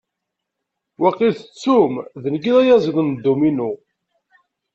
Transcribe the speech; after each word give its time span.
Wakil 1.01 1.31
tettum 1.35 1.93
d 2.21 2.23
nekk 2.29 2.45
i 2.45 2.51
d 2.55 2.57
ayaziḍ 2.61 2.97
n 3.01 3.09
dduminu. 3.13 3.71